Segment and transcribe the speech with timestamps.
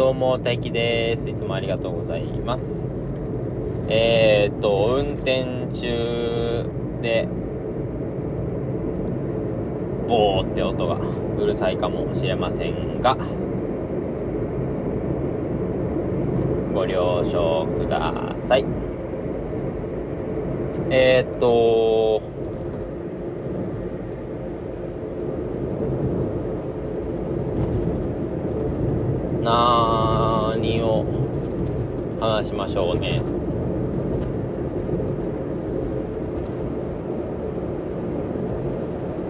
[0.00, 1.28] どうも大輝です。
[1.28, 2.90] いつもありがとうございます。
[3.90, 6.70] えー、っと運転中
[7.02, 7.28] で
[10.08, 13.14] ボーって音がうるさいかもしれませんが
[16.72, 18.64] ご了承ください。
[20.88, 22.22] えー、っと
[29.42, 29.79] 何を
[32.20, 33.22] 話しましょうね。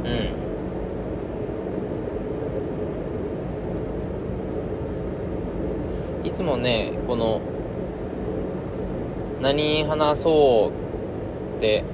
[0.04, 0.08] う
[6.24, 6.26] ん。
[6.26, 7.40] いつもねこの
[9.40, 10.72] 何話そ
[11.54, 11.84] うって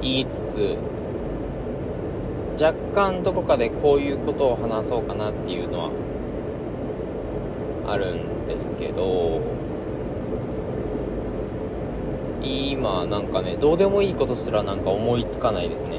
[0.00, 0.76] 言いつつ
[2.62, 5.90] 若干どこかでこういうことを話そうかなっていうのは
[7.86, 9.40] あるんですけど
[12.42, 15.98] 今なんかねどうでもいいことすらなんか思いつかないですね。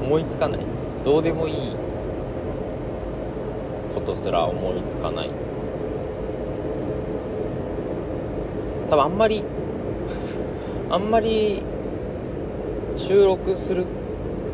[0.04, 0.60] 思いつかない。
[1.04, 1.54] どうでもいい
[3.94, 5.30] ことすら思いつかない。
[8.90, 9.42] 多分あんまり
[10.90, 11.62] あんまり
[12.94, 13.84] 収録する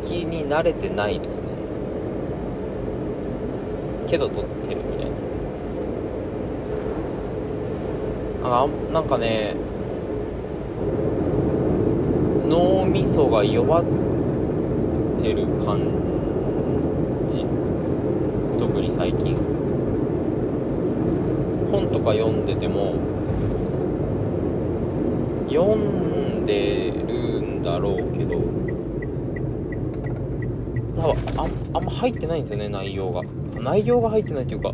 [0.06, 1.61] 気に慣れてないですね。
[4.12, 5.12] けど撮ってるみたいな。
[8.44, 9.54] あなんかね
[12.46, 13.84] 脳みそが弱っ
[15.18, 15.78] てる感
[17.30, 17.46] じ。
[18.58, 19.34] 特に最近。
[21.70, 22.92] 本とか読んでても
[25.48, 28.34] 読んでるんだろうけど
[30.96, 33.22] なんかああんま入ってないんですよね内容が。
[33.60, 34.72] 内容が入ってないというか。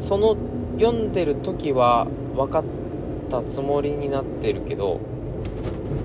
[0.00, 0.36] その
[0.78, 2.64] 読んでる時は分かっ
[3.30, 5.00] たつもりになってるけど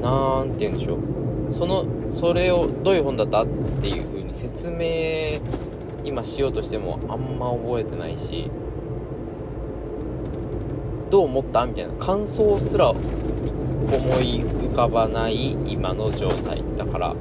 [0.01, 1.53] なんて言うんでしょう。
[1.53, 3.47] そのそれをどういう本だったっ
[3.81, 5.39] ていう風に説明
[6.03, 8.51] 今しようとしてもあんま覚えてないし
[11.09, 11.93] どう思ったみたいな。
[11.93, 12.93] 感想すら
[13.87, 16.63] 思い浮かばない今の状態。
[16.77, 17.15] だから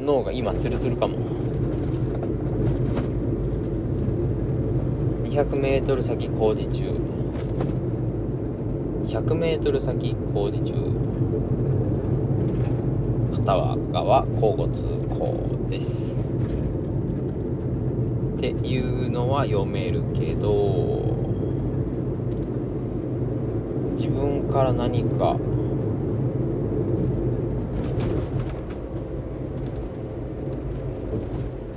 [0.00, 1.16] 脳が今ツルツルかも。
[5.24, 6.92] 200m 先工事中。
[9.06, 10.74] 100m 先工事中。
[13.32, 13.54] 片
[13.92, 16.20] 側交互通行です。
[18.36, 21.21] っていうのは読めるけど。
[24.02, 25.36] 自分から何か。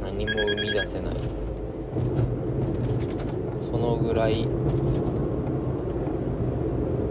[0.01, 1.15] 何も生み出せない。
[3.59, 4.47] そのぐらい。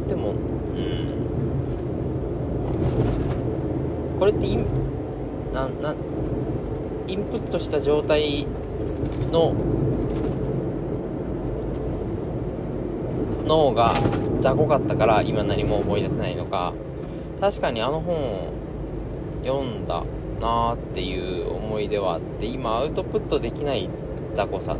[0.08, 1.06] でもうん。
[4.19, 4.66] これってイン
[5.52, 5.94] なな
[7.06, 8.48] インプットした状態
[9.31, 9.54] の
[13.46, 13.94] 脳が
[14.44, 16.75] 雑魚かったから今何も思い出せないのか。
[17.41, 18.53] 確かにあの本を
[19.43, 20.05] 読んだ
[20.38, 23.88] なーっていう思い出はあって今アウトプットできない
[24.34, 24.77] 雑魚さ、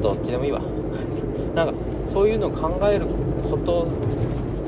[0.00, 0.62] どっちでもいいわ。
[1.54, 1.74] なんか
[2.06, 3.04] そういうのを考える
[3.50, 3.86] こと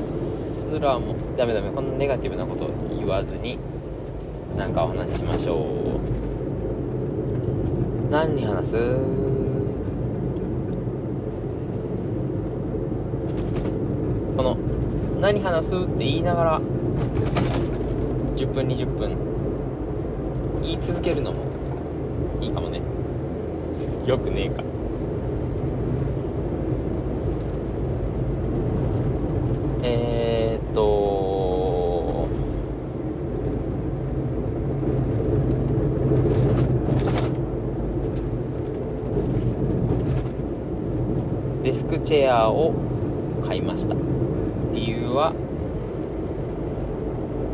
[0.03, 3.57] すらもダメダメこんなネガティブなこと言わずに
[4.55, 5.57] なんかお話ししましょう。
[8.11, 9.40] 何に話す？
[14.41, 14.57] この
[15.21, 19.15] 何話すって言いながら10分20分
[20.63, 21.45] 言い続けるのも
[22.41, 22.81] いいかもね。
[24.07, 24.63] よくねえか。
[29.83, 32.27] えー、っと
[41.61, 42.73] デスクチェアを
[43.45, 44.20] 買いました。
[44.73, 45.33] 理由は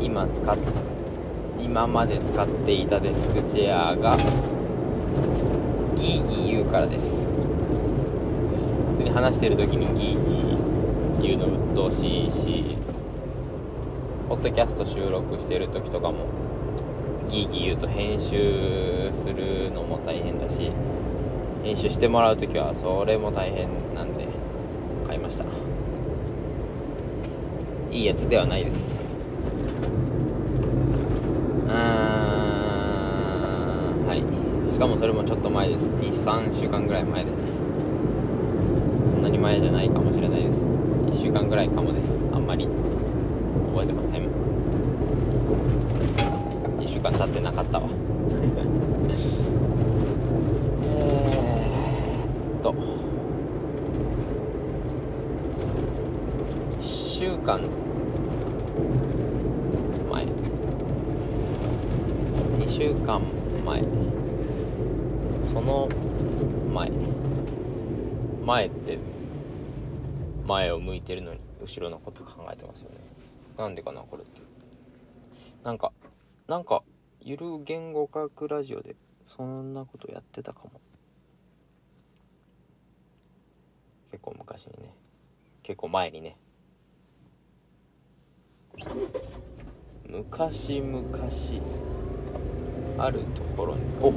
[0.00, 0.56] 今使っ
[1.60, 4.16] 今まで使っていたデスクチェアが
[5.96, 7.26] ギーギー言うからです。
[8.92, 12.76] 普通に話してる時にギーギー言うの鬱陶しいし
[14.28, 16.26] ポッドキャスト収録してる時とかも
[17.28, 20.70] ギーギー言うと編集するのも大変だし
[21.64, 24.26] 編集してもらう時はそれも大変なんで
[25.06, 25.44] 買いました。
[27.90, 29.16] いいやつではないです。
[31.66, 31.72] うー
[34.06, 34.22] はい。
[34.70, 35.90] しかもそれもちょっと前です。
[35.90, 37.62] 23週間ぐらい前です。
[39.04, 40.62] そんなに前じゃないかもしれないです。
[40.62, 42.20] 1週間ぐらいかもです。
[42.32, 44.28] あんまり覚えてません。
[46.80, 47.88] 1週間経ってなかったわ。
[57.48, 57.62] 間。
[60.10, 60.26] 前。
[62.58, 63.22] 2週間
[63.64, 63.80] 前。
[65.50, 65.88] その
[66.70, 66.90] 前。
[68.44, 68.98] 前って
[70.46, 72.96] 前を向いてるのに後ろのこと考えてますよね。
[73.56, 74.42] なんでかなこれって。
[75.64, 75.92] なんか
[76.48, 76.82] なんか
[77.22, 80.82] ゆる言語学ラジオでそんなことやってたかも。
[84.10, 84.94] 結構昔にね。
[85.62, 86.36] 結構前にね。
[90.08, 91.02] 昔々
[92.98, 93.80] あるところに。
[94.02, 94.12] お。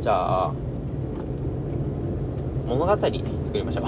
[0.00, 0.52] じゃあ
[2.66, 3.10] 物語作
[3.54, 3.84] りましょう。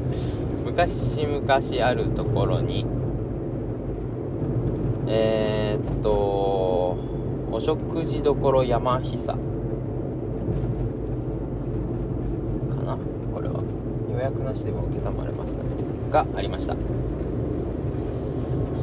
[0.66, 2.86] 昔々あるところに。
[5.06, 6.10] えー、っと
[7.52, 9.26] お食事処山久。
[9.26, 9.36] か
[12.84, 12.98] な？
[13.34, 13.60] これは。
[14.12, 15.52] 予約なしでも承れます。
[15.52, 15.60] ね
[16.10, 16.74] がありました。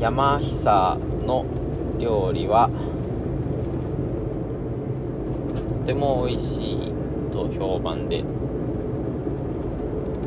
[0.03, 1.45] 山久の
[1.97, 2.69] 料理は
[5.79, 6.91] とても美味しい
[7.31, 8.21] と評判で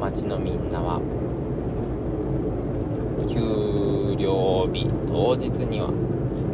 [0.01, 0.99] 町のみんなは
[3.29, 5.91] 給料日当日には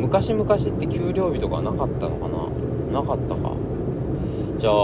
[0.01, 2.27] 昔々って給料日とかなかったのか
[2.93, 3.03] な？
[3.03, 3.53] なかったか。
[4.59, 4.75] じゃあ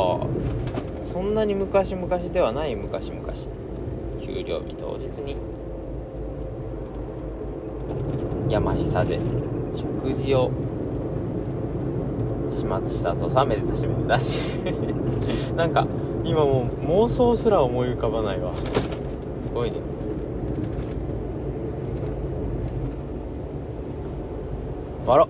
[1.03, 3.21] そんなに昔々ではない昔々
[4.25, 5.37] 給料日当日に
[8.49, 9.19] 山下で
[9.75, 10.51] 食事を
[12.51, 14.41] 始末したとさめでたしめでだし。
[15.57, 15.87] なんか
[16.25, 18.53] 今もう妄想すら思い浮かばないわ。
[19.43, 19.77] すごいね。
[25.05, 25.29] 終わろう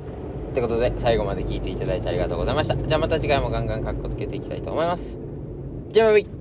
[0.51, 2.77] ってことで最後まで聞いていただいてありがとうございました。
[2.77, 5.21] じゃあまた次回もガンガンカッコつけていきたいと思います。
[5.91, 6.38] じゃあバイバイ。